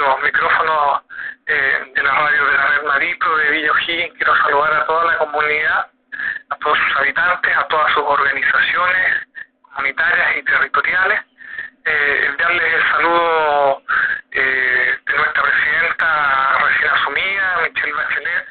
[0.00, 1.02] los micrófonos
[1.46, 4.14] eh, de la radio de la red Maripro de Villa O'Higgins.
[4.14, 5.86] Quiero saludar a toda la comunidad,
[6.48, 9.26] a todos sus habitantes, a todas sus organizaciones
[9.60, 11.20] comunitarias y territoriales.
[11.84, 13.82] Eh, enviarles el saludo
[14.32, 18.46] eh, de nuestra presidenta recién asumida, Michelle Bachelet,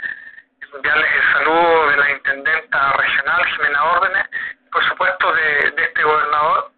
[0.74, 4.26] enviarles el saludo de la intendenta regional, Jimena Órdenes,
[4.72, 6.72] por supuesto de, de este gobernador.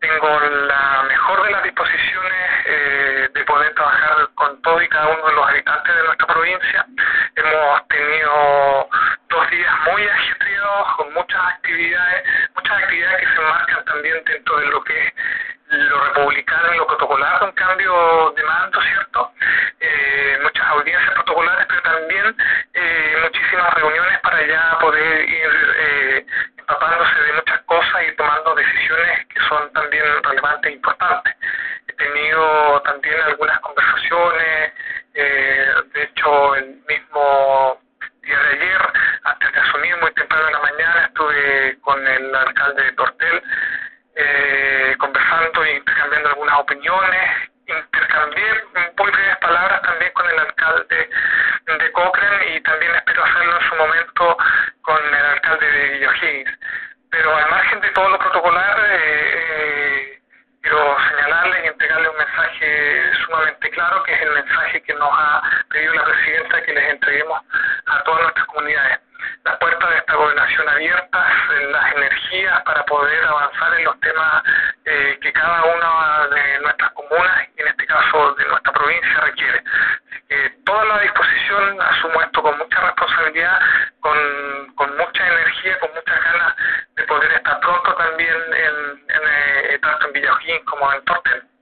[0.00, 2.36] Tengo la mejor de las disposiciones
[2.66, 6.86] eh, de poder trabajar con todo y cada uno de los habitantes de nuestra provincia.
[7.36, 8.88] Hemos tenido
[9.30, 14.66] dos días muy ajetreados, con muchas actividades, muchas actividades que se enmarcan también dentro de
[14.66, 15.12] lo que es
[15.70, 19.32] lo republicano y lo protocolar, un cambio de mando, ¿cierto?
[19.80, 22.36] Eh, muchas audiencias protocolares, pero también
[22.74, 26.26] eh, muchísimas reuniones para ya poder ir eh,
[26.58, 31.34] empapándose de muchas cosas y tomando decisiones que son también relevantes e importantes.
[31.88, 32.65] He tenido
[32.96, 34.72] también algunas conversaciones,
[35.12, 37.78] eh, de hecho el mismo
[38.22, 38.92] día de ayer,
[39.24, 43.42] antes de asumir muy temprano en la mañana, estuve con el alcalde de Tortel
[44.14, 47.30] eh, conversando e intercambiando algunas opiniones,
[47.66, 48.64] intercambié
[48.96, 51.10] muy breves palabras también con el alcalde
[51.66, 54.38] de Cochrane y también espero hacerlo en su momento
[63.36, 67.40] sumamente claro, que es el mensaje que nos ha pedido la presidenta que les entreguemos
[67.86, 69.00] a todas nuestras comunidades.
[69.44, 71.26] Las puertas de esta gobernación abiertas,
[71.70, 74.42] las energías para poder avanzar en los temas
[74.84, 79.58] eh, que cada una de nuestras comunas, y en este caso de nuestra provincia, requiere.
[79.58, 83.60] Así que toda la disposición, asumo esto con mucha responsabilidad,
[84.00, 86.56] con, mucha energía, con muchas ganas
[86.94, 89.22] de poder estar pronto también en, en
[89.72, 91.55] eh, tanto en Villajín como en Tortel.